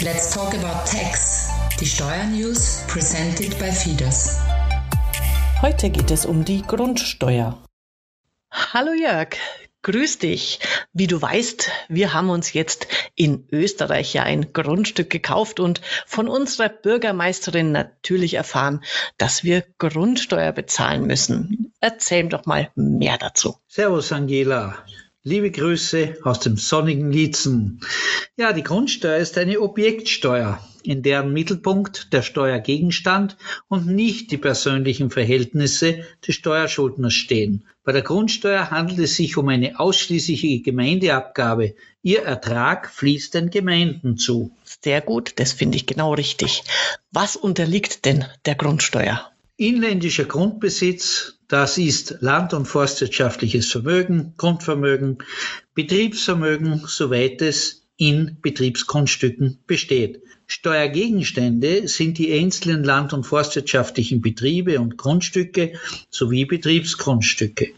[0.00, 1.48] Let's talk about tax.
[1.80, 4.38] Die Steuernews presented by Fides.
[5.60, 7.60] Heute geht es um die Grundsteuer.
[8.48, 9.30] Hallo Jörg,
[9.82, 10.60] grüß dich.
[10.92, 16.28] Wie du weißt, wir haben uns jetzt in Österreich ja ein Grundstück gekauft und von
[16.28, 18.84] unserer Bürgermeisterin natürlich erfahren,
[19.16, 21.72] dass wir Grundsteuer bezahlen müssen.
[21.80, 23.56] Erzähl doch mal mehr dazu.
[23.66, 24.78] Servus Angela.
[25.28, 27.80] Liebe Grüße aus dem sonnigen Liezen.
[28.38, 33.36] Ja, die Grundsteuer ist eine Objektsteuer, in deren Mittelpunkt der Steuergegenstand
[33.68, 37.66] und nicht die persönlichen Verhältnisse des Steuerschuldners stehen.
[37.84, 41.74] Bei der Grundsteuer handelt es sich um eine ausschließliche Gemeindeabgabe.
[42.00, 44.56] Ihr Ertrag fließt den Gemeinden zu.
[44.82, 46.62] Sehr gut, das finde ich genau richtig.
[47.12, 49.30] Was unterliegt denn der Grundsteuer?
[49.58, 55.18] Inländischer Grundbesitz, das ist land- und forstwirtschaftliches Vermögen, Grundvermögen,
[55.74, 60.22] Betriebsvermögen, soweit es in Betriebsgrundstücken besteht.
[60.46, 65.72] Steuergegenstände sind die einzelnen land- und forstwirtschaftlichen Betriebe und Grundstücke
[66.10, 67.70] sowie Betriebsgrundstücke.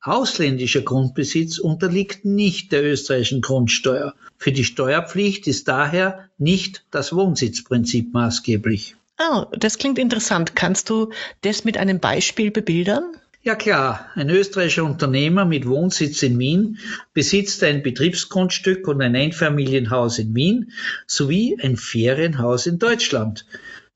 [0.00, 4.14] Ausländischer Grundbesitz unterliegt nicht der österreichischen Grundsteuer.
[4.36, 8.96] Für die Steuerpflicht ist daher nicht das Wohnsitzprinzip maßgeblich.
[9.30, 10.56] Oh, das klingt interessant.
[10.56, 13.16] Kannst du das mit einem Beispiel bebildern?
[13.44, 16.78] Ja klar, ein österreichischer Unternehmer mit Wohnsitz in Wien
[17.12, 20.72] besitzt ein Betriebsgrundstück und ein Einfamilienhaus in Wien
[21.06, 23.44] sowie ein Ferienhaus in Deutschland.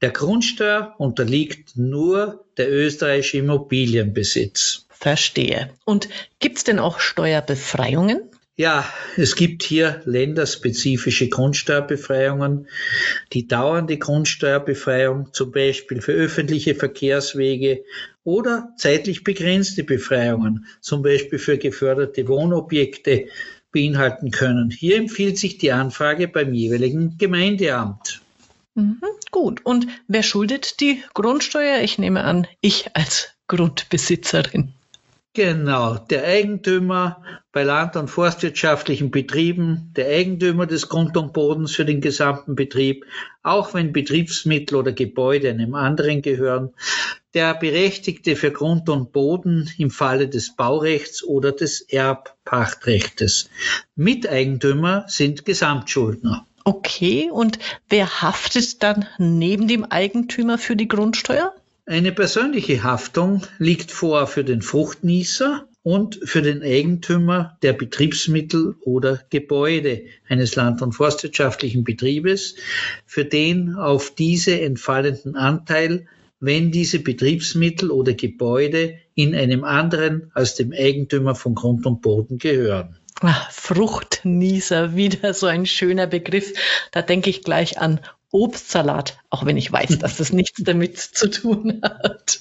[0.00, 4.86] Der Grundsteuer unterliegt nur der österreichische Immobilienbesitz.
[4.88, 5.70] Verstehe.
[5.84, 8.22] Und gibt es denn auch Steuerbefreiungen?
[8.56, 12.68] Ja, es gibt hier länderspezifische Grundsteuerbefreiungen.
[13.32, 17.82] Die dauernde Grundsteuerbefreiung, zum Beispiel für öffentliche Verkehrswege
[18.22, 23.26] oder zeitlich begrenzte Befreiungen, zum Beispiel für geförderte Wohnobjekte,
[23.72, 24.70] beinhalten können.
[24.70, 28.22] Hier empfiehlt sich die Anfrage beim jeweiligen Gemeindeamt.
[28.76, 29.00] Mhm,
[29.32, 29.62] gut.
[29.64, 31.80] Und wer schuldet die Grundsteuer?
[31.80, 34.74] Ich nehme an, ich als Grundbesitzerin.
[35.36, 41.84] Genau, der Eigentümer bei land- und forstwirtschaftlichen Betrieben, der Eigentümer des Grund und Bodens für
[41.84, 43.04] den gesamten Betrieb,
[43.42, 46.72] auch wenn Betriebsmittel oder Gebäude einem anderen gehören,
[47.34, 53.50] der Berechtigte für Grund und Boden im Falle des Baurechts oder des Erbpachtrechtes.
[53.96, 56.46] Miteigentümer sind Gesamtschuldner.
[56.62, 57.58] Okay, und
[57.88, 61.52] wer haftet dann neben dem Eigentümer für die Grundsteuer?
[61.86, 69.20] Eine persönliche Haftung liegt vor für den Fruchtnießer und für den Eigentümer der Betriebsmittel oder
[69.28, 72.54] Gebäude eines land- und forstwirtschaftlichen Betriebes,
[73.04, 76.06] für den auf diese entfallenden Anteil,
[76.40, 82.38] wenn diese Betriebsmittel oder Gebäude in einem anderen als dem Eigentümer von Grund und Boden
[82.38, 82.96] gehören.
[83.50, 86.54] Fruchtnießer, wieder so ein schöner Begriff.
[86.92, 88.00] Da denke ich gleich an
[88.34, 92.40] Obstsalat, auch wenn ich weiß, dass das nichts damit zu tun hat.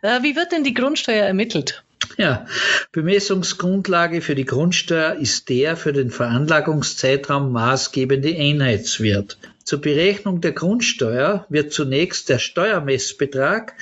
[0.00, 1.84] Äh, wie wird denn die Grundsteuer ermittelt?
[2.16, 2.46] Ja,
[2.92, 9.36] Bemessungsgrundlage für die Grundsteuer ist der für den Veranlagungszeitraum maßgebende Einheitswert.
[9.64, 13.74] Zur Berechnung der Grundsteuer wird zunächst der Steuermessbetrag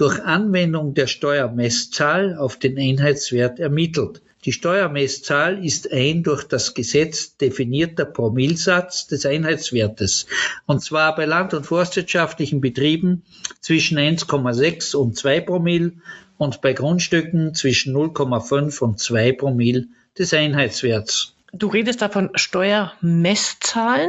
[0.00, 4.22] durch Anwendung der Steuermesszahl auf den Einheitswert ermittelt.
[4.46, 10.24] Die Steuermesszahl ist ein durch das Gesetz definierter Promillsatz des Einheitswertes,
[10.64, 13.24] und zwar bei land- und forstwirtschaftlichen Betrieben
[13.60, 15.92] zwischen 1,6 und 2 Promille
[16.38, 21.34] und bei Grundstücken zwischen 0,5 und 2 Promille des Einheitswerts.
[21.52, 24.08] Du redest da von Steuermesszahlen.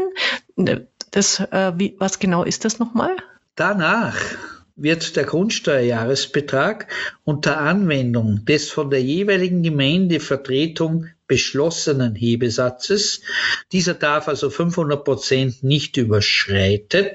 [1.11, 3.17] Das, äh, wie, was genau ist das nochmal?
[3.55, 4.15] Danach
[4.81, 6.87] wird der Grundsteuerjahresbetrag
[7.23, 13.21] unter Anwendung des von der jeweiligen Gemeindevertretung beschlossenen Hebesatzes,
[13.71, 17.11] dieser darf also 500 Prozent nicht überschreiten,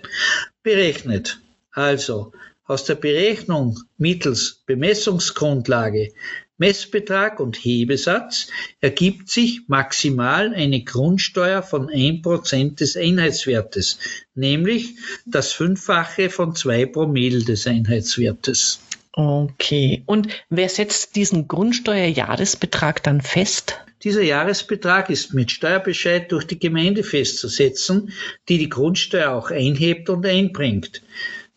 [0.63, 1.39] berechnet.
[1.73, 2.33] Also
[2.65, 6.13] aus der Berechnung mittels Bemessungsgrundlage
[6.59, 8.49] Messbetrag und Hebesatz
[8.81, 13.99] ergibt sich maximal eine Grundsteuer von 1% des Einheitswertes,
[14.35, 14.95] nämlich
[15.27, 18.81] das Fünffache von 2 Promille des Einheitswertes.
[19.13, 20.03] Okay.
[20.07, 23.81] Und wer setzt diesen Grundsteuerjahresbetrag dann fest?
[24.03, 28.13] Dieser Jahresbetrag ist mit Steuerbescheid durch die Gemeinde festzusetzen,
[28.49, 31.03] die die Grundsteuer auch einhebt und einbringt.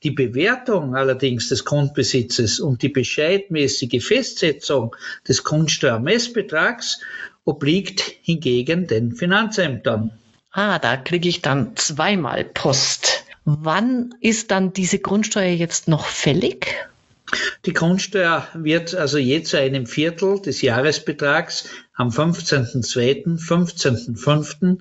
[0.04, 4.96] Die Bewertung allerdings des Grundbesitzes und die bescheidmäßige Festsetzung
[5.28, 7.02] des Grundsteuermessbetrags
[7.44, 10.12] obliegt hingegen den Finanzämtern.
[10.52, 13.26] Ah, da kriege ich dann zweimal Post.
[13.44, 16.76] Wann ist dann diese Grundsteuer jetzt noch fällig?
[17.66, 24.80] Die Grundsteuer wird also je zu einem Viertel des Jahresbetrags am 15.2., 15.5.,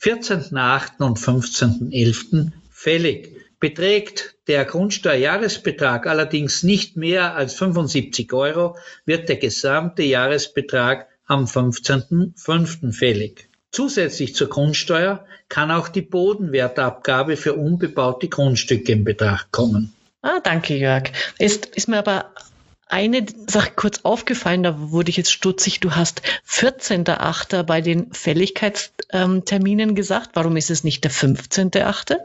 [0.00, 1.02] 14.8.
[1.02, 2.50] und 15.11.
[2.70, 3.34] fällig.
[3.60, 12.92] Beträgt der Grundsteuerjahresbetrag allerdings nicht mehr als 75 Euro, wird der gesamte Jahresbetrag am 15.05.
[12.92, 13.48] fällig.
[13.70, 19.92] Zusätzlich zur Grundsteuer kann auch die Bodenwertabgabe für unbebaute Grundstücke in Betracht kommen.
[20.22, 21.10] Ah, danke, Jörg.
[21.38, 22.32] Ist, ist mir aber
[22.86, 25.80] eine Sache kurz aufgefallen, da wurde ich jetzt stutzig.
[25.80, 27.62] Du hast 14.8.
[27.64, 30.30] bei den Fälligkeitsterminen gesagt.
[30.34, 32.16] Warum ist es nicht der 15.8.?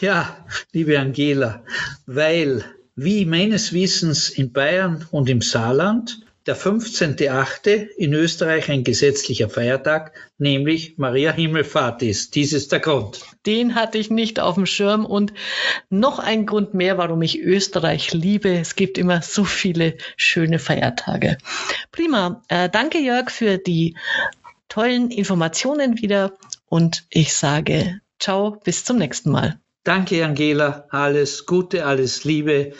[0.00, 1.64] Ja, liebe Angela,
[2.06, 2.64] weil,
[2.94, 7.88] wie meines Wissens in Bayern und im Saarland, der 15.8.
[7.96, 12.36] in Österreich ein gesetzlicher Feiertag, nämlich Maria Himmelfahrt ist.
[12.36, 13.20] Dies ist der Grund.
[13.44, 15.34] Den hatte ich nicht auf dem Schirm und
[15.90, 18.56] noch ein Grund mehr, warum ich Österreich liebe.
[18.56, 21.38] Es gibt immer so viele schöne Feiertage.
[21.90, 22.42] Prima.
[22.48, 23.96] Äh, danke Jörg für die
[24.68, 26.32] tollen Informationen wieder
[26.68, 29.58] und ich sage ciao, bis zum nächsten Mal.
[29.84, 32.72] Danke Angela, alles Gute, alles Liebe,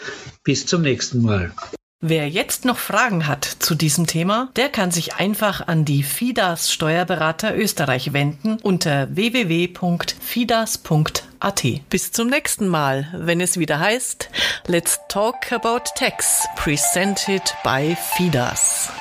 [0.43, 1.53] bis zum nächsten Mal.
[2.01, 6.71] Wer jetzt noch Fragen hat zu diesem Thema, der kann sich einfach an die FIDAS
[6.71, 11.63] Steuerberater Österreich wenden unter www.fidas.at.
[11.89, 14.29] Bis zum nächsten Mal, wenn es wieder heißt
[14.67, 18.93] Let's Talk About Tax, presented by FIDAS.